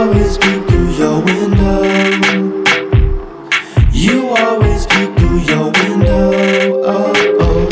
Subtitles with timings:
[0.00, 1.82] always peek through your window.
[3.92, 6.32] You always peek through your window.
[6.86, 7.12] Oh,
[7.44, 7.68] oh.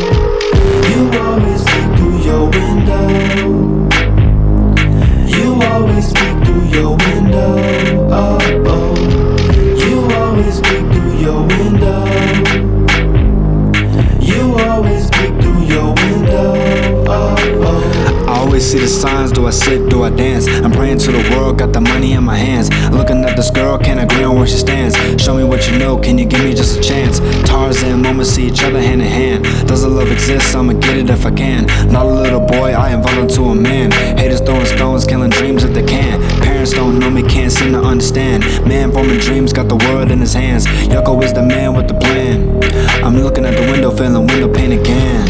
[0.90, 3.88] You always peek through your window.
[5.36, 7.07] You always peek through your window.
[18.58, 19.30] always see the signs.
[19.30, 19.88] Do I sit?
[19.88, 20.48] Do I dance?
[20.48, 22.68] I'm praying to the world, got the money in my hands.
[22.90, 24.96] Looking at this girl, can't agree on where she stands.
[25.22, 27.20] Show me what you know, can you give me just a chance?
[27.48, 29.44] Tarzan moments see each other hand in hand.
[29.68, 30.56] Does the love exist?
[30.56, 31.66] I'ma get it if I can.
[31.92, 33.92] Not a little boy, I am vulnerable to a man.
[34.18, 36.20] Haters throwing stones, killing dreams if they can.
[36.42, 38.42] Parents don't know me, can't seem to understand.
[38.66, 40.66] Man forming dreams, got the world in his hands.
[40.66, 42.58] Yoko is the man with the plan.
[43.04, 45.27] I'm looking at the window, feeling window pain again.